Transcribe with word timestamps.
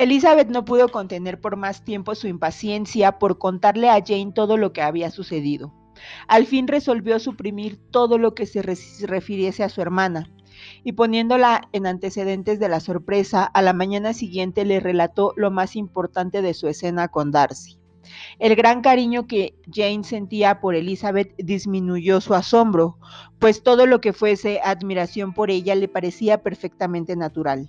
Elizabeth 0.00 0.48
no 0.48 0.64
pudo 0.64 0.88
contener 0.88 1.42
por 1.42 1.56
más 1.56 1.84
tiempo 1.84 2.14
su 2.14 2.26
impaciencia 2.26 3.18
por 3.18 3.36
contarle 3.36 3.90
a 3.90 4.02
Jane 4.02 4.32
todo 4.34 4.56
lo 4.56 4.72
que 4.72 4.80
había 4.80 5.10
sucedido. 5.10 5.74
Al 6.26 6.46
fin 6.46 6.68
resolvió 6.68 7.18
suprimir 7.18 7.76
todo 7.90 8.16
lo 8.16 8.34
que 8.34 8.46
se 8.46 8.62
refiriese 8.62 9.62
a 9.62 9.68
su 9.68 9.82
hermana, 9.82 10.32
y 10.84 10.92
poniéndola 10.92 11.68
en 11.72 11.86
antecedentes 11.86 12.58
de 12.58 12.70
la 12.70 12.80
sorpresa, 12.80 13.44
a 13.44 13.60
la 13.60 13.74
mañana 13.74 14.14
siguiente 14.14 14.64
le 14.64 14.80
relató 14.80 15.34
lo 15.36 15.50
más 15.50 15.76
importante 15.76 16.40
de 16.40 16.54
su 16.54 16.66
escena 16.66 17.08
con 17.08 17.30
Darcy. 17.30 17.78
El 18.38 18.56
gran 18.56 18.80
cariño 18.80 19.26
que 19.26 19.54
Jane 19.70 20.04
sentía 20.04 20.62
por 20.62 20.74
Elizabeth 20.74 21.34
disminuyó 21.36 22.22
su 22.22 22.32
asombro, 22.32 22.96
pues 23.38 23.62
todo 23.62 23.84
lo 23.84 24.00
que 24.00 24.14
fuese 24.14 24.62
admiración 24.64 25.34
por 25.34 25.50
ella 25.50 25.74
le 25.74 25.88
parecía 25.88 26.42
perfectamente 26.42 27.16
natural. 27.16 27.68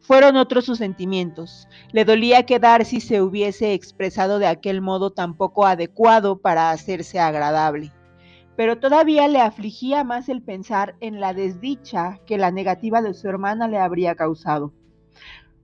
Fueron 0.00 0.36
otros 0.36 0.64
sus 0.64 0.78
sentimientos. 0.78 1.68
Le 1.92 2.04
dolía 2.04 2.46
que 2.46 2.58
Darcy 2.58 3.00
se 3.00 3.22
hubiese 3.22 3.74
expresado 3.74 4.38
de 4.38 4.46
aquel 4.46 4.80
modo 4.80 5.10
tan 5.10 5.36
poco 5.36 5.66
adecuado 5.66 6.38
para 6.38 6.70
hacerse 6.70 7.18
agradable. 7.18 7.92
Pero 8.56 8.78
todavía 8.78 9.28
le 9.28 9.40
afligía 9.40 10.04
más 10.04 10.28
el 10.28 10.42
pensar 10.42 10.96
en 11.00 11.20
la 11.20 11.34
desdicha 11.34 12.20
que 12.26 12.38
la 12.38 12.50
negativa 12.50 13.02
de 13.02 13.14
su 13.14 13.28
hermana 13.28 13.68
le 13.68 13.78
habría 13.78 14.14
causado. 14.14 14.72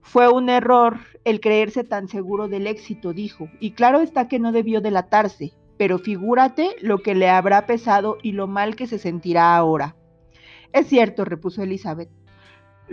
Fue 0.01 0.27
un 0.27 0.49
error 0.49 0.99
el 1.23 1.39
creerse 1.39 1.83
tan 1.83 2.07
seguro 2.07 2.47
del 2.47 2.67
éxito, 2.67 3.13
dijo, 3.13 3.47
y 3.59 3.71
claro 3.71 4.01
está 4.01 4.27
que 4.27 4.37
no 4.37 4.51
debió 4.51 4.81
delatarse, 4.81 5.53
pero 5.77 5.97
figúrate 5.97 6.75
lo 6.81 6.99
que 6.99 7.15
le 7.15 7.29
habrá 7.29 7.65
pesado 7.65 8.17
y 8.21 8.33
lo 8.33 8.47
mal 8.47 8.75
que 8.75 8.85
se 8.85 8.99
sentirá 8.99 9.55
ahora. 9.55 9.95
Es 10.73 10.87
cierto, 10.87 11.23
repuso 11.23 11.63
Elizabeth. 11.63 12.09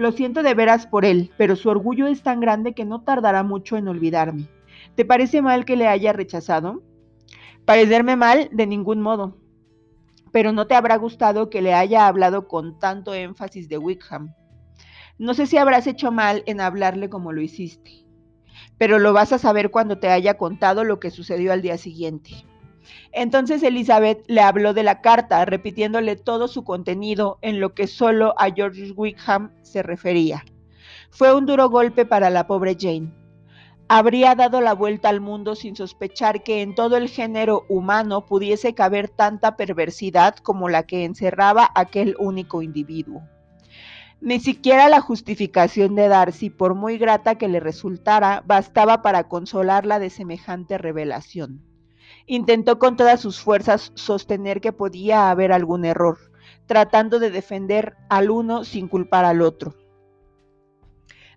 Lo 0.01 0.13
siento 0.13 0.43
de 0.43 0.55
veras 0.55 0.87
por 0.87 1.05
él, 1.05 1.30
pero 1.37 1.57
su 1.57 1.69
orgullo 1.69 2.07
es 2.07 2.23
tan 2.23 2.41
grande 2.41 2.73
que 2.73 2.87
no 2.87 3.02
tardará 3.02 3.43
mucho 3.43 3.77
en 3.77 3.87
olvidarme. 3.87 4.49
¿Te 4.95 5.05
parece 5.05 5.43
mal 5.43 5.66
que 5.66 5.77
le 5.77 5.88
haya 5.88 6.15
rechazado? 6.15 6.83
Parecerme 7.66 8.16
mal, 8.16 8.49
de 8.51 8.66
ningún 8.66 9.02
modo. 9.02 9.37
Pero 10.33 10.52
no 10.52 10.66
te 10.66 10.74
habrá 10.74 10.97
gustado 10.97 11.51
que 11.51 11.61
le 11.61 11.74
haya 11.74 12.07
hablado 12.07 12.49
con 12.49 12.79
tanto 12.79 13.13
énfasis 13.13 13.69
de 13.69 13.77
Wickham. 13.77 14.35
No 15.19 15.35
sé 15.35 15.47
si 15.47 15.59
habrás 15.59 15.87
hecho 15.87 16.11
mal 16.11 16.45
en 16.46 16.63
hablarle 16.63 17.11
como 17.11 17.30
lo 17.33 17.43
hiciste, 17.43 18.07
pero 18.79 18.99
lo 18.99 19.13
vas 19.13 19.35
a 19.35 19.39
saber 19.39 19.71
cuando 19.71 19.99
te 19.99 20.09
haya 20.09 20.39
contado 20.39 20.83
lo 20.83 20.99
que 20.99 21.11
sucedió 21.11 21.52
al 21.52 21.61
día 21.61 21.77
siguiente. 21.77 22.30
Entonces 23.13 23.63
Elizabeth 23.63 24.25
le 24.27 24.41
habló 24.41 24.75
de 24.75 24.83
la 24.83 25.01
carta, 25.01 25.45
repitiéndole 25.45 26.17
todo 26.17 26.49
su 26.49 26.65
contenido 26.65 27.39
en 27.43 27.61
lo 27.61 27.75
que 27.75 27.87
solo 27.87 28.35
a 28.39 28.51
George 28.51 28.93
Wickham 28.93 29.53
se 29.63 29.83
refería. 29.83 30.45
Fue 31.11 31.35
un 31.35 31.47
duro 31.47 31.69
golpe 31.69 32.07
para 32.07 32.31
la 32.31 32.47
pobre 32.47 32.77
Jane. 32.79 33.13
Habría 33.89 34.37
dado 34.37 34.61
la 34.61 34.73
vuelta 34.73 35.09
al 35.09 35.21
mundo 35.21 35.57
sin 35.57 35.75
sospechar 35.75 36.45
que 36.45 36.63
en 36.63 36.77
todo 36.77 36.97
el 36.97 37.09
género 37.09 37.67
humano 37.69 38.25
pudiese 38.25 38.73
caber 38.73 39.09
tanta 39.09 39.57
perversidad 39.57 40.37
como 40.37 40.69
la 40.69 40.85
que 40.85 41.05
encerraba 41.05 41.69
aquel 41.75 42.15
único 42.21 42.63
individuo. 42.63 43.23
Ni 44.21 44.39
siquiera 44.39 44.89
la 44.89 45.01
justificación 45.01 45.97
de 45.97 46.07
Darcy, 46.07 46.51
por 46.51 46.75
muy 46.75 46.99
grata 46.99 47.37
que 47.37 47.49
le 47.49 47.59
resultara, 47.59 48.45
bastaba 48.47 49.03
para 49.03 49.29
consolarla 49.29 49.99
de 49.99 50.11
semejante 50.11 50.79
revelación. 50.79 51.70
Intentó 52.26 52.79
con 52.79 52.96
todas 52.96 53.21
sus 53.21 53.40
fuerzas 53.40 53.93
sostener 53.95 54.60
que 54.60 54.73
podía 54.73 55.30
haber 55.30 55.52
algún 55.52 55.85
error, 55.85 56.18
tratando 56.66 57.18
de 57.18 57.30
defender 57.30 57.96
al 58.09 58.30
uno 58.30 58.65
sin 58.65 58.88
culpar 58.88 59.24
al 59.24 59.43
otro. 59.43 59.74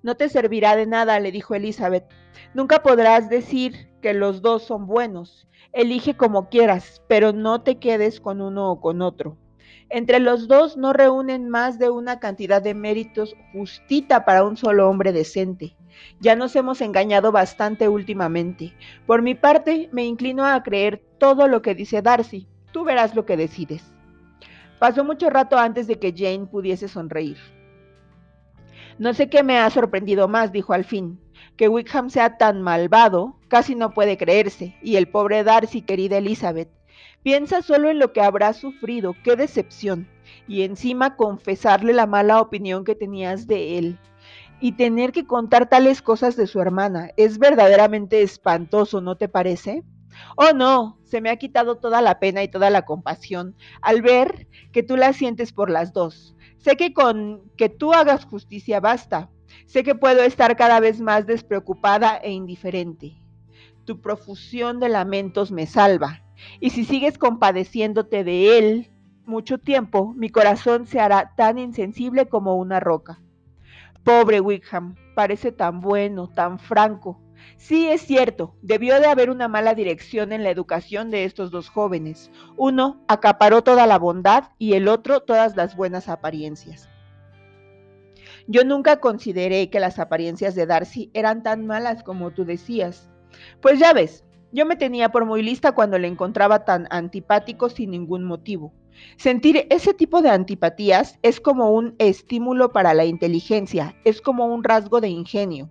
No 0.03 0.15
te 0.15 0.27
servirá 0.29 0.75
de 0.75 0.85
nada, 0.85 1.19
le 1.19 1.31
dijo 1.31 1.55
Elizabeth. 1.55 2.05
Nunca 2.53 2.83
podrás 2.83 3.29
decir 3.29 3.89
que 4.01 4.13
los 4.13 4.41
dos 4.41 4.63
son 4.63 4.85
buenos. 4.85 5.47
Elige 5.71 6.15
como 6.15 6.49
quieras, 6.49 7.01
pero 7.07 7.31
no 7.31 7.61
te 7.61 7.79
quedes 7.79 8.19
con 8.19 8.41
uno 8.41 8.69
o 8.69 8.81
con 8.81 9.01
otro. 9.01 9.37
Entre 9.89 10.19
los 10.19 10.47
dos 10.47 10.75
no 10.75 10.91
reúnen 10.91 11.49
más 11.49 11.79
de 11.79 11.89
una 11.89 12.19
cantidad 12.19 12.61
de 12.61 12.73
méritos 12.73 13.35
justita 13.53 14.25
para 14.25 14.43
un 14.43 14.57
solo 14.57 14.89
hombre 14.89 15.13
decente. 15.13 15.77
Ya 16.19 16.35
nos 16.35 16.55
hemos 16.55 16.81
engañado 16.81 17.31
bastante 17.31 17.87
últimamente. 17.87 18.73
Por 19.05 19.21
mi 19.21 19.35
parte, 19.35 19.89
me 19.91 20.05
inclino 20.05 20.45
a 20.45 20.61
creer 20.63 21.03
todo 21.17 21.47
lo 21.47 21.61
que 21.61 21.75
dice 21.75 22.01
Darcy. 22.01 22.47
Tú 22.71 22.83
verás 22.83 23.15
lo 23.15 23.25
que 23.25 23.37
decides. 23.37 23.93
Pasó 24.79 25.03
mucho 25.03 25.29
rato 25.29 25.57
antes 25.57 25.87
de 25.87 25.99
que 25.99 26.13
Jane 26.15 26.47
pudiese 26.47 26.87
sonreír. 26.87 27.37
No 28.99 29.13
sé 29.13 29.29
qué 29.29 29.43
me 29.43 29.57
ha 29.57 29.69
sorprendido 29.69 30.27
más, 30.27 30.51
dijo 30.51 30.73
al 30.73 30.83
fin. 30.83 31.19
Que 31.57 31.67
Wickham 31.67 32.09
sea 32.09 32.37
tan 32.37 32.61
malvado, 32.61 33.37
casi 33.47 33.75
no 33.75 33.93
puede 33.93 34.17
creerse, 34.17 34.75
y 34.81 34.95
el 34.95 35.07
pobre 35.07 35.43
Darcy, 35.43 35.81
querida 35.81 36.17
Elizabeth, 36.17 36.69
Piensa 37.23 37.61
solo 37.61 37.89
en 37.89 37.99
lo 37.99 38.11
que 38.11 38.19
habrá 38.19 38.51
sufrido, 38.51 39.15
qué 39.23 39.37
decepción, 39.37 40.09
y 40.45 40.63
encima 40.63 41.15
confesarle 41.15 41.93
la 41.93 42.05
mala 42.05 42.41
opinión 42.41 42.83
que 42.83 42.95
tenías 42.95 43.47
de 43.47 43.77
él. 43.77 43.97
Y 44.63 44.77
tener 44.77 45.11
que 45.11 45.27
contar 45.27 45.67
tales 45.67 46.01
cosas 46.01 46.37
de 46.37 46.47
su 46.47 46.61
hermana 46.61 47.09
es 47.17 47.37
verdaderamente 47.37 48.21
espantoso, 48.21 49.01
¿no 49.01 49.17
te 49.17 49.27
parece? 49.27 49.83
Oh, 50.37 50.53
no, 50.55 51.01
se 51.03 51.19
me 51.19 51.29
ha 51.29 51.35
quitado 51.35 51.79
toda 51.79 52.01
la 52.01 52.17
pena 52.17 52.43
y 52.43 52.47
toda 52.47 52.69
la 52.69 52.83
compasión 52.83 53.57
al 53.81 54.01
ver 54.01 54.47
que 54.71 54.81
tú 54.81 54.95
la 54.95 55.11
sientes 55.11 55.51
por 55.51 55.69
las 55.69 55.91
dos. 55.91 56.37
Sé 56.59 56.77
que 56.77 56.93
con 56.93 57.51
que 57.57 57.67
tú 57.67 57.91
hagas 57.91 58.23
justicia 58.23 58.79
basta. 58.79 59.29
Sé 59.65 59.83
que 59.83 59.95
puedo 59.95 60.23
estar 60.23 60.55
cada 60.55 60.79
vez 60.79 61.01
más 61.01 61.27
despreocupada 61.27 62.15
e 62.15 62.31
indiferente. 62.31 63.21
Tu 63.83 63.99
profusión 63.99 64.79
de 64.79 64.87
lamentos 64.87 65.51
me 65.51 65.67
salva. 65.67 66.23
Y 66.61 66.69
si 66.69 66.85
sigues 66.85 67.17
compadeciéndote 67.17 68.23
de 68.23 68.57
él 68.57 68.91
mucho 69.25 69.57
tiempo, 69.57 70.13
mi 70.15 70.29
corazón 70.29 70.87
se 70.87 71.01
hará 71.01 71.33
tan 71.35 71.57
insensible 71.57 72.29
como 72.29 72.55
una 72.55 72.79
roca. 72.79 73.22
Pobre 74.03 74.41
Wickham, 74.41 74.95
parece 75.15 75.53
tan 75.53 75.79
bueno, 75.79 76.27
tan 76.27 76.59
franco. 76.59 77.21
Sí, 77.57 77.87
es 77.87 78.01
cierto, 78.01 78.55
debió 78.61 78.99
de 78.99 79.07
haber 79.07 79.29
una 79.29 79.47
mala 79.47 79.73
dirección 79.75 80.33
en 80.33 80.43
la 80.43 80.49
educación 80.49 81.09
de 81.09 81.23
estos 81.23 81.51
dos 81.51 81.69
jóvenes. 81.69 82.29
Uno 82.57 83.01
acaparó 83.07 83.63
toda 83.63 83.87
la 83.87 83.97
bondad 83.97 84.49
y 84.57 84.73
el 84.73 84.89
otro 84.89 85.21
todas 85.21 85.55
las 85.55 85.75
buenas 85.77 86.09
apariencias. 86.09 86.89
Yo 88.47 88.65
nunca 88.65 88.99
consideré 88.99 89.69
que 89.69 89.79
las 89.79 89.99
apariencias 89.99 90.53
de 90.53 90.65
Darcy 90.65 91.09
eran 91.13 91.43
tan 91.43 91.65
malas 91.65 92.03
como 92.03 92.31
tú 92.31 92.43
decías. 92.43 93.09
Pues 93.61 93.79
ya 93.79 93.93
ves, 93.93 94.25
yo 94.51 94.65
me 94.65 94.75
tenía 94.75 95.09
por 95.09 95.25
muy 95.25 95.41
lista 95.41 95.71
cuando 95.71 95.97
le 95.97 96.09
encontraba 96.09 96.65
tan 96.65 96.87
antipático 96.89 97.69
sin 97.69 97.91
ningún 97.91 98.25
motivo. 98.25 98.73
Sentir 99.17 99.67
ese 99.69 99.93
tipo 99.93 100.21
de 100.21 100.29
antipatías 100.29 101.19
es 101.21 101.39
como 101.39 101.71
un 101.71 101.95
estímulo 101.99 102.71
para 102.71 102.93
la 102.93 103.05
inteligencia, 103.05 103.95
es 104.05 104.21
como 104.21 104.45
un 104.45 104.63
rasgo 104.63 105.01
de 105.01 105.09
ingenio. 105.09 105.69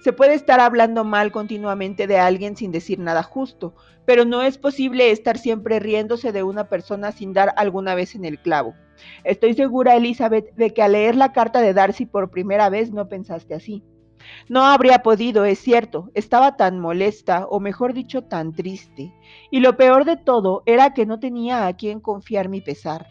Se 0.00 0.12
puede 0.12 0.34
estar 0.34 0.60
hablando 0.60 1.04
mal 1.04 1.32
continuamente 1.32 2.06
de 2.06 2.18
alguien 2.18 2.56
sin 2.56 2.70
decir 2.70 2.98
nada 3.00 3.22
justo, 3.22 3.74
pero 4.04 4.24
no 4.24 4.42
es 4.42 4.56
posible 4.56 5.10
estar 5.10 5.38
siempre 5.38 5.80
riéndose 5.80 6.30
de 6.32 6.42
una 6.44 6.68
persona 6.68 7.10
sin 7.12 7.32
dar 7.32 7.52
alguna 7.56 7.94
vez 7.94 8.14
en 8.14 8.24
el 8.24 8.38
clavo. 8.38 8.74
Estoy 9.24 9.54
segura, 9.54 9.96
Elizabeth, 9.96 10.54
de 10.54 10.72
que 10.72 10.82
al 10.82 10.92
leer 10.92 11.16
la 11.16 11.32
carta 11.32 11.60
de 11.60 11.74
Darcy 11.74 12.06
por 12.06 12.30
primera 12.30 12.70
vez 12.70 12.92
no 12.92 13.08
pensaste 13.08 13.54
así. 13.54 13.82
No 14.48 14.64
habría 14.64 15.02
podido, 15.02 15.44
es 15.44 15.58
cierto, 15.58 16.10
estaba 16.14 16.56
tan 16.56 16.80
molesta, 16.80 17.46
o 17.46 17.60
mejor 17.60 17.94
dicho, 17.94 18.22
tan 18.22 18.52
triste. 18.52 19.12
Y 19.50 19.60
lo 19.60 19.76
peor 19.76 20.04
de 20.04 20.16
todo 20.16 20.62
era 20.66 20.94
que 20.94 21.06
no 21.06 21.20
tenía 21.20 21.66
a 21.66 21.76
quien 21.76 22.00
confiar 22.00 22.48
mi 22.48 22.60
pesar. 22.60 23.06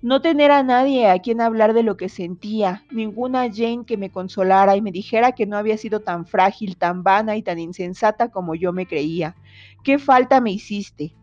No 0.00 0.20
tener 0.20 0.52
a 0.52 0.62
nadie 0.62 1.10
a 1.10 1.18
quien 1.18 1.40
hablar 1.40 1.74
de 1.74 1.82
lo 1.82 1.96
que 1.96 2.08
sentía, 2.08 2.84
ninguna 2.90 3.52
Jane 3.52 3.84
que 3.84 3.96
me 3.96 4.10
consolara 4.10 4.76
y 4.76 4.80
me 4.80 4.92
dijera 4.92 5.32
que 5.32 5.44
no 5.44 5.56
había 5.56 5.76
sido 5.76 6.00
tan 6.00 6.24
frágil, 6.24 6.76
tan 6.76 7.02
vana 7.02 7.36
y 7.36 7.42
tan 7.42 7.58
insensata 7.58 8.30
como 8.30 8.54
yo 8.54 8.72
me 8.72 8.86
creía. 8.86 9.34
¿Qué 9.82 9.98
falta 9.98 10.40
me 10.40 10.52
hiciste? 10.52 11.16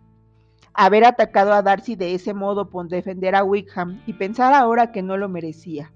Haber 0.74 1.06
atacado 1.06 1.54
a 1.54 1.62
Darcy 1.62 1.96
de 1.96 2.16
ese 2.16 2.34
modo 2.34 2.70
por 2.70 2.90
defender 2.90 3.34
a 3.36 3.46
Wickham 3.46 4.02
y 4.06 4.14
pensar 4.14 4.54
ahora 4.54 4.92
que 4.92 5.02
no 5.02 5.16
lo 5.16 5.30
merecía. 5.30 5.94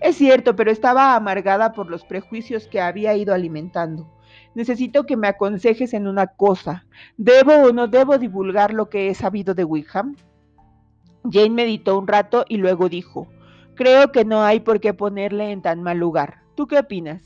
Es 0.00 0.16
cierto, 0.16 0.56
pero 0.56 0.70
estaba 0.70 1.14
amargada 1.14 1.72
por 1.72 1.90
los 1.90 2.04
prejuicios 2.04 2.66
que 2.66 2.80
había 2.80 3.14
ido 3.16 3.34
alimentando. 3.34 4.10
Necesito 4.54 5.04
que 5.04 5.16
me 5.16 5.28
aconsejes 5.28 5.94
en 5.94 6.06
una 6.06 6.26
cosa. 6.26 6.86
¿Debo 7.16 7.54
o 7.54 7.72
no 7.72 7.88
debo 7.88 8.18
divulgar 8.18 8.72
lo 8.72 8.88
que 8.88 9.08
he 9.08 9.14
sabido 9.14 9.54
de 9.54 9.64
Wickham? 9.64 10.16
Jane 11.30 11.50
meditó 11.50 11.98
un 11.98 12.06
rato 12.06 12.44
y 12.48 12.56
luego 12.56 12.88
dijo, 12.88 13.28
creo 13.74 14.12
que 14.12 14.24
no 14.24 14.42
hay 14.42 14.60
por 14.60 14.80
qué 14.80 14.92
ponerle 14.92 15.52
en 15.52 15.62
tan 15.62 15.82
mal 15.82 15.98
lugar. 15.98 16.42
¿Tú 16.54 16.66
qué 16.66 16.78
opinas? 16.78 17.22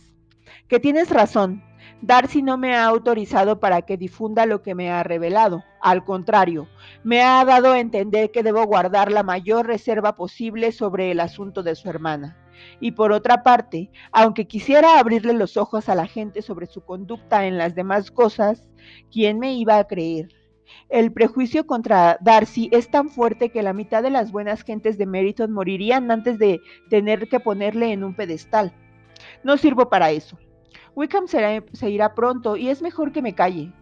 Que 0.68 0.78
tienes 0.78 1.10
razón. 1.10 1.62
Darcy 2.02 2.42
no 2.42 2.58
me 2.58 2.76
ha 2.76 2.84
autorizado 2.84 3.58
para 3.58 3.82
que 3.82 3.96
difunda 3.96 4.44
lo 4.44 4.62
que 4.62 4.74
me 4.74 4.90
ha 4.90 5.02
revelado. 5.02 5.64
Al 5.80 6.04
contrario, 6.04 6.68
me 7.02 7.22
ha 7.22 7.44
dado 7.44 7.72
a 7.72 7.80
entender 7.80 8.30
que 8.30 8.42
debo 8.42 8.64
guardar 8.64 9.10
la 9.10 9.22
mayor 9.22 9.66
reserva 9.66 10.14
posible 10.14 10.72
sobre 10.72 11.10
el 11.10 11.20
asunto 11.20 11.62
de 11.62 11.74
su 11.74 11.88
hermana. 11.88 12.36
Y 12.80 12.92
por 12.92 13.12
otra 13.12 13.42
parte, 13.42 13.90
aunque 14.12 14.46
quisiera 14.46 14.98
abrirle 14.98 15.32
los 15.32 15.56
ojos 15.56 15.88
a 15.88 15.94
la 15.94 16.06
gente 16.06 16.42
sobre 16.42 16.66
su 16.66 16.82
conducta 16.82 17.46
en 17.46 17.58
las 17.58 17.74
demás 17.74 18.10
cosas, 18.10 18.68
¿quién 19.10 19.38
me 19.38 19.54
iba 19.54 19.78
a 19.78 19.86
creer? 19.86 20.28
El 20.88 21.12
prejuicio 21.12 21.66
contra 21.66 22.18
Darcy 22.20 22.68
es 22.72 22.90
tan 22.90 23.08
fuerte 23.08 23.50
que 23.50 23.62
la 23.62 23.72
mitad 23.72 24.02
de 24.02 24.10
las 24.10 24.32
buenas 24.32 24.62
gentes 24.62 24.98
de 24.98 25.06
Meriton 25.06 25.52
morirían 25.52 26.10
antes 26.10 26.38
de 26.38 26.60
tener 26.90 27.28
que 27.28 27.40
ponerle 27.40 27.92
en 27.92 28.04
un 28.04 28.14
pedestal. 28.14 28.72
No 29.42 29.56
sirvo 29.56 29.88
para 29.88 30.10
eso. 30.10 30.38
Wickham 30.94 31.28
se, 31.28 31.62
se 31.72 31.90
irá 31.90 32.14
pronto 32.14 32.56
y 32.56 32.68
es 32.68 32.82
mejor 32.82 33.12
que 33.12 33.22
me 33.22 33.34
calle. 33.34 33.72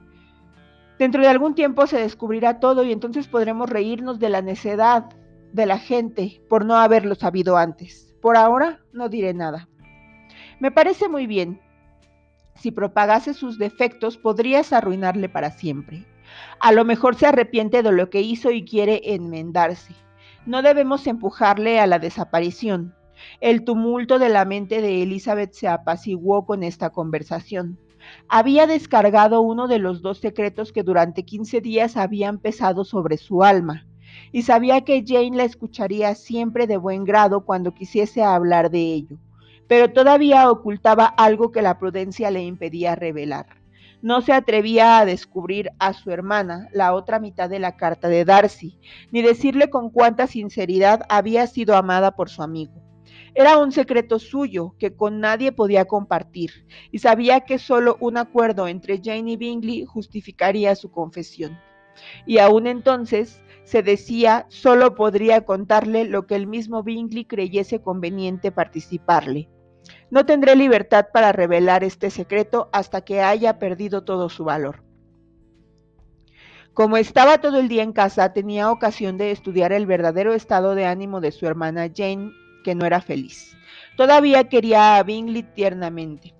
Dentro 0.99 1.23
de 1.23 1.29
algún 1.29 1.55
tiempo 1.55 1.87
se 1.87 1.99
descubrirá 1.99 2.61
todo 2.61 2.85
y 2.85 2.93
entonces 2.93 3.29
podremos 3.29 3.69
reírnos 3.69 4.19
de 4.19 4.29
la 4.29 4.43
necedad 4.43 5.07
de 5.53 5.67
la 5.67 5.79
gente 5.79 6.43
por 6.49 6.65
no 6.65 6.77
haberlo 6.77 7.15
sabido 7.15 7.57
antes. 7.57 8.14
Por 8.25 8.39
ahora 8.39 8.81
no 8.95 9.11
diré 9.11 9.35
nada. 9.35 9.69
Me 10.59 10.71
parece 10.71 11.11
muy 11.11 11.27
bien. 11.27 11.61
Si 12.55 12.71
propagase 12.71 13.35
sus 13.35 13.59
defectos 13.59 14.17
podrías 14.17 14.73
arruinarle 14.73 15.29
para 15.29 15.51
siempre. 15.51 16.07
A 16.59 16.73
lo 16.73 16.87
mejor 16.87 17.17
se 17.17 17.27
arrepiente 17.27 17.83
de 17.83 17.93
lo 17.93 18.09
que 18.09 18.23
hizo 18.23 18.51
y 18.51 18.65
quiere 18.65 19.03
enmendarse. 19.13 19.95
No 20.47 20.63
debemos 20.63 21.07
empujarle 21.07 21.81
a 21.81 21.87
la 21.87 21.99
desaparición. 21.99 22.95
El 23.43 23.63
tumulto 23.63 24.19
de 24.19 24.31
la 24.31 24.47
mente 24.47 24.81
de 24.81 25.03
Elizabeth 25.03 25.53
se 25.53 25.69
apaciguó 25.69 26.47
con 26.47 26.63
esta 26.63 26.89
conversación. 26.89 27.79
Había 28.31 28.67
descargado 28.67 29.43
uno 29.43 29.69
de 29.69 29.81
los 29.81 30.01
dos 30.01 30.17
secretos 30.17 30.73
que 30.73 30.83
durante 30.83 31.27
quince 31.27 31.61
días 31.61 31.99
habían 31.99 32.39
pesado 32.39 32.87
sobre 32.87 33.19
su 33.19 33.43
alma, 33.43 33.87
y 34.33 34.43
sabía 34.43 34.83
que 34.83 35.05
Jane 35.07 35.37
la 35.37 35.45
escucharía 35.45 36.15
siempre 36.15 36.67
de 36.67 36.77
buen 36.77 37.05
grado 37.05 37.45
cuando 37.45 37.75
quisiese 37.75 38.23
hablar 38.23 38.71
de 38.71 38.81
ello, 38.81 39.19
pero 39.69 39.93
todavía 39.93 40.51
ocultaba 40.51 41.07
algo 41.07 41.53
que 41.53 41.63
la 41.63 41.79
prudencia 41.79 42.31
le 42.31 42.43
impedía 42.43 42.95
revelar. 42.95 43.47
No 44.03 44.21
se 44.21 44.33
atrevía 44.33 44.99
a 44.99 45.07
descubrir 45.07 45.71
a 45.79 45.95
su 45.95 46.11
hermana 46.11 46.69
la 46.73 46.93
otra 46.93 47.19
mitad 47.21 47.49
de 47.49 47.59
la 47.59 47.77
carta 47.77 48.09
de 48.09 48.25
Darcy, 48.27 48.79
ni 49.11 49.23
decirle 49.23 49.71
con 49.71 49.89
cuánta 49.89 50.27
sinceridad 50.27 51.03
había 51.09 51.47
sido 51.47 51.75
amada 51.75 52.15
por 52.15 52.29
su 52.29 52.43
amigo. 52.43 52.85
Era 53.35 53.59
un 53.59 53.73
secreto 53.73 54.19
suyo 54.19 54.75
que 54.79 54.95
con 54.95 55.21
nadie 55.21 55.51
podía 55.51 55.87
compartir 55.87 56.67
y 56.93 57.01
sabía 57.01 57.41
que 57.41 57.59
solo 57.59 57.97
un 57.99 58.17
acuerdo 58.17 58.69
entre 58.69 59.01
Jane 59.03 59.33
y 59.33 59.37
Bingley 59.37 59.85
justificaría 59.85 60.77
su 60.77 60.91
confesión. 60.91 61.59
Y 62.27 62.39
aún 62.39 62.67
entonces 62.67 63.41
se 63.65 63.83
decía 63.83 64.47
solo 64.49 64.95
podría 64.95 65.45
contarle 65.45 66.05
lo 66.05 66.27
que 66.27 66.37
el 66.37 66.47
mismo 66.47 66.83
Bingley 66.83 67.25
creyese 67.25 67.81
conveniente 67.81 68.53
participarle. 68.53 69.49
No 70.11 70.27
tendré 70.27 70.55
libertad 70.55 71.07
para 71.13 71.33
revelar 71.33 71.83
este 71.85 72.11
secreto 72.11 72.69
hasta 72.73 73.03
que 73.03 73.21
haya 73.21 73.59
perdido 73.59 74.05
todo 74.05 74.29
su 74.29 74.45
valor. 74.45 74.83
Como 76.73 76.97
estaba 76.97 77.39
todo 77.39 77.61
el 77.61 77.69
día 77.69 77.83
en 77.83 77.93
casa, 77.93 78.33
tenía 78.33 78.71
ocasión 78.71 79.17
de 79.17 79.31
estudiar 79.31 79.73
el 79.73 79.87
verdadero 79.87 80.35
estado 80.35 80.75
de 80.75 80.87
ánimo 80.87 81.21
de 81.21 81.31
su 81.31 81.47
hermana 81.47 81.89
Jane, 81.95 82.33
que 82.65 82.75
no 82.75 82.85
era 82.85 83.01
feliz. 83.01 83.57
Todavía 83.97 84.49
quería 84.49 84.97
a 84.97 85.03
Bingley 85.05 85.45
tiernamente. 85.45 86.35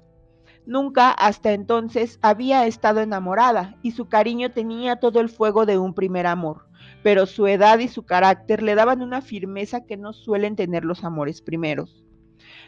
Nunca 0.67 1.11
hasta 1.11 1.53
entonces 1.53 2.19
había 2.23 2.67
estado 2.67 3.01
enamorada 3.01 3.77
y 3.83 3.91
su 3.91 4.09
cariño 4.09 4.51
tenía 4.51 4.97
todo 4.97 5.21
el 5.21 5.29
fuego 5.29 5.67
de 5.67 5.77
un 5.77 5.93
primer 5.93 6.27
amor, 6.27 6.67
pero 7.03 7.27
su 7.27 7.47
edad 7.47 7.79
y 7.81 7.89
su 7.89 8.05
carácter 8.05 8.63
le 8.63 8.75
daban 8.75 9.03
una 9.03 9.21
firmeza 9.21 9.85
que 9.85 9.99
no 9.99 10.15
suelen 10.15 10.57
tener 10.57 10.85
los 10.85 11.05
amores 11.05 11.43
primeros. 11.43 12.03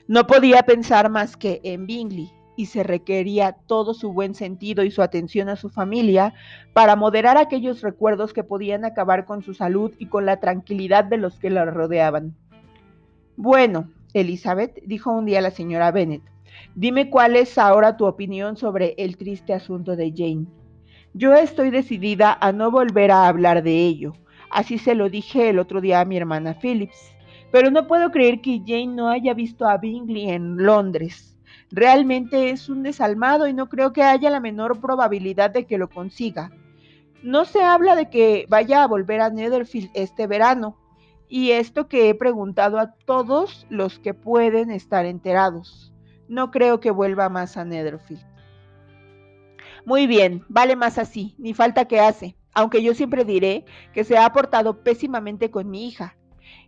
No 0.08 0.26
podía 0.26 0.62
pensar 0.62 1.10
más 1.10 1.36
que 1.36 1.60
en 1.64 1.86
Bingley 1.86 2.30
y 2.54 2.66
se 2.66 2.82
requería 2.82 3.56
todo 3.66 3.94
su 3.94 4.12
buen 4.12 4.34
sentido 4.34 4.84
y 4.84 4.90
su 4.90 5.02
atención 5.02 5.48
a 5.48 5.56
su 5.56 5.68
familia 5.70 6.34
para 6.74 6.96
moderar 6.96 7.38
aquellos 7.38 7.82
recuerdos 7.82 8.32
que 8.32 8.44
podían 8.44 8.84
acabar 8.84 9.24
con 9.24 9.42
su 9.42 9.54
salud 9.54 9.92
y 9.98 10.06
con 10.06 10.26
la 10.26 10.38
tranquilidad 10.38 11.04
de 11.04 11.16
los 11.16 11.38
que 11.38 11.50
la 11.50 11.64
rodeaban. 11.64 12.34
Bueno, 13.36 13.90
Elizabeth, 14.14 14.82
dijo 14.84 15.12
un 15.12 15.26
día 15.26 15.40
la 15.40 15.50
señora 15.50 15.90
Bennet, 15.90 16.22
dime 16.74 17.10
cuál 17.10 17.36
es 17.36 17.58
ahora 17.58 17.96
tu 17.96 18.06
opinión 18.06 18.56
sobre 18.56 18.94
el 18.98 19.16
triste 19.16 19.52
asunto 19.52 19.96
de 19.96 20.12
Jane. 20.14 20.46
Yo 21.14 21.34
estoy 21.34 21.70
decidida 21.70 22.36
a 22.40 22.52
no 22.52 22.70
volver 22.70 23.10
a 23.10 23.26
hablar 23.26 23.62
de 23.62 23.86
ello. 23.86 24.12
Así 24.50 24.78
se 24.78 24.94
lo 24.94 25.08
dije 25.08 25.48
el 25.48 25.58
otro 25.58 25.80
día 25.80 26.00
a 26.00 26.04
mi 26.04 26.16
hermana 26.16 26.54
Phillips. 26.60 27.14
Pero 27.50 27.70
no 27.70 27.86
puedo 27.86 28.10
creer 28.10 28.40
que 28.40 28.60
Jane 28.66 28.88
no 28.88 29.08
haya 29.08 29.32
visto 29.32 29.66
a 29.66 29.78
Bingley 29.78 30.30
en 30.30 30.56
Londres. 30.56 31.36
Realmente 31.70 32.50
es 32.50 32.68
un 32.68 32.82
desalmado 32.82 33.48
y 33.48 33.52
no 33.52 33.68
creo 33.68 33.92
que 33.92 34.02
haya 34.02 34.30
la 34.30 34.40
menor 34.40 34.80
probabilidad 34.80 35.50
de 35.50 35.64
que 35.64 35.78
lo 35.78 35.88
consiga. 35.88 36.50
No 37.22 37.44
se 37.44 37.62
habla 37.62 37.96
de 37.96 38.08
que 38.10 38.46
vaya 38.48 38.82
a 38.82 38.86
volver 38.86 39.20
a 39.20 39.30
Netherfield 39.30 39.90
este 39.94 40.26
verano, 40.26 40.76
y 41.28 41.50
esto 41.50 41.88
que 41.88 42.08
he 42.08 42.14
preguntado 42.14 42.78
a 42.78 42.92
todos 42.92 43.66
los 43.68 43.98
que 43.98 44.14
pueden 44.14 44.70
estar 44.70 45.06
enterados. 45.06 45.92
No 46.28 46.50
creo 46.50 46.80
que 46.80 46.90
vuelva 46.90 47.28
más 47.28 47.56
a 47.56 47.64
Netherfield. 47.64 48.24
Muy 49.84 50.06
bien, 50.06 50.44
vale 50.48 50.74
más 50.74 50.98
así, 50.98 51.34
ni 51.38 51.54
falta 51.54 51.86
que 51.86 52.00
hace, 52.00 52.36
aunque 52.54 52.82
yo 52.82 52.94
siempre 52.94 53.24
diré 53.24 53.64
que 53.92 54.02
se 54.02 54.18
ha 54.18 54.32
portado 54.32 54.82
pésimamente 54.82 55.50
con 55.50 55.70
mi 55.70 55.86
hija, 55.86 56.16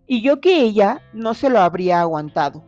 y 0.07 0.23
yo 0.23 0.41
que 0.41 0.63
ella 0.63 1.03
no 1.13 1.35
se 1.35 1.51
lo 1.51 1.59
habría 1.59 2.01
aguantado. 2.01 2.65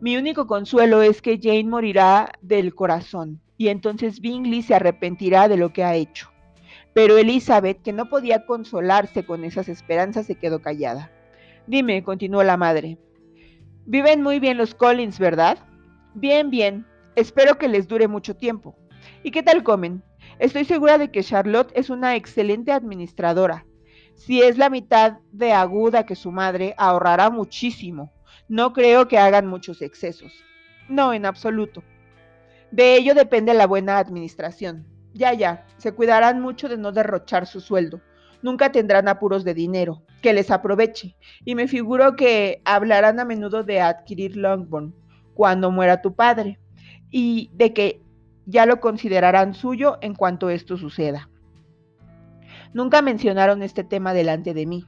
Mi 0.00 0.16
único 0.16 0.46
consuelo 0.46 1.02
es 1.02 1.22
que 1.22 1.38
Jane 1.40 1.64
morirá 1.64 2.32
del 2.42 2.74
corazón 2.74 3.40
y 3.56 3.68
entonces 3.68 4.20
Bingley 4.20 4.62
se 4.62 4.74
arrepentirá 4.74 5.48
de 5.48 5.56
lo 5.56 5.72
que 5.72 5.84
ha 5.84 5.94
hecho. 5.94 6.30
Pero 6.92 7.16
Elizabeth, 7.16 7.82
que 7.82 7.92
no 7.92 8.08
podía 8.08 8.46
consolarse 8.46 9.24
con 9.24 9.44
esas 9.44 9.68
esperanzas, 9.68 10.26
se 10.26 10.34
quedó 10.34 10.60
callada. 10.60 11.10
Dime, 11.66 12.02
continuó 12.04 12.42
la 12.42 12.56
madre. 12.56 12.98
Viven 13.86 14.22
muy 14.22 14.38
bien 14.38 14.58
los 14.58 14.74
Collins, 14.74 15.18
¿verdad? 15.18 15.58
Bien, 16.14 16.48
bien. 16.48 16.86
Espero 17.16 17.58
que 17.58 17.66
les 17.66 17.88
dure 17.88 18.06
mucho 18.06 18.36
tiempo. 18.36 18.76
¿Y 19.24 19.32
qué 19.32 19.42
tal 19.42 19.64
comen? 19.64 20.04
Estoy 20.38 20.64
segura 20.64 20.96
de 20.96 21.10
que 21.10 21.24
Charlotte 21.24 21.72
es 21.74 21.90
una 21.90 22.14
excelente 22.14 22.70
administradora. 22.70 23.66
Si 24.14 24.40
es 24.40 24.56
la 24.56 24.70
mitad 24.70 25.18
de 25.32 25.52
aguda 25.52 26.06
que 26.06 26.14
su 26.14 26.30
madre, 26.30 26.72
ahorrará 26.78 27.30
muchísimo. 27.30 28.12
No 28.48 28.72
creo 28.72 29.08
que 29.08 29.18
hagan 29.18 29.48
muchos 29.48 29.82
excesos. 29.82 30.32
No, 30.88 31.12
en 31.12 31.26
absoluto. 31.26 31.82
De 32.70 32.94
ello 32.96 33.14
depende 33.14 33.52
la 33.52 33.66
buena 33.66 33.98
administración. 33.98 34.86
Ya, 35.14 35.32
ya, 35.34 35.66
se 35.78 35.92
cuidarán 35.92 36.40
mucho 36.40 36.68
de 36.68 36.76
no 36.76 36.92
derrochar 36.92 37.46
su 37.48 37.60
sueldo. 37.60 38.00
Nunca 38.40 38.70
tendrán 38.70 39.08
apuros 39.08 39.42
de 39.42 39.54
dinero. 39.54 40.04
Que 40.22 40.32
les 40.32 40.52
aproveche. 40.52 41.16
Y 41.44 41.56
me 41.56 41.66
figuro 41.66 42.14
que 42.14 42.62
hablarán 42.64 43.18
a 43.18 43.24
menudo 43.24 43.64
de 43.64 43.80
adquirir 43.80 44.36
Longbourn 44.36 44.94
cuando 45.34 45.70
muera 45.70 46.02
tu 46.02 46.14
padre. 46.14 46.58
Y 47.10 47.50
de 47.54 47.72
que 47.72 48.02
ya 48.46 48.66
lo 48.66 48.80
considerarán 48.80 49.54
suyo 49.54 49.98
en 50.00 50.14
cuanto 50.14 50.50
esto 50.50 50.76
suceda. 50.76 51.28
Nunca 52.72 53.02
mencionaron 53.02 53.62
este 53.62 53.84
tema 53.84 54.12
delante 54.14 54.52
de 54.54 54.66
mí. 54.66 54.86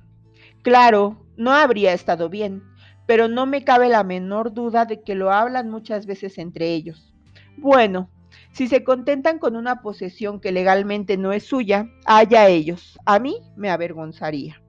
Claro, 0.63 1.25
no 1.37 1.53
habría 1.53 1.93
estado 1.93 2.29
bien, 2.29 2.63
pero 3.07 3.29
no 3.29 3.47
me 3.47 3.63
cabe 3.63 3.89
la 3.89 4.03
menor 4.03 4.53
duda 4.53 4.85
de 4.85 5.03
que 5.03 5.15
lo 5.15 5.31
hablan 5.31 5.71
muchas 5.71 6.07
veces 6.07 6.39
entre 6.39 6.73
ellos. 6.73 7.15
Bueno, 7.57 8.11
si 8.53 8.69
se 8.69 8.85
contentan 8.85 9.39
con 9.39 9.55
una 9.55 9.81
posesión 9.83 10.41
que 10.41 10.51
legalmente 10.51 11.17
no 11.17 11.33
es 11.33 11.45
suya, 11.45 11.89
haya 12.05 12.49
ellos. 12.49 12.99
A 13.05 13.19
mí 13.19 13.37
me 13.57 13.71
avergonzaría. 13.71 14.61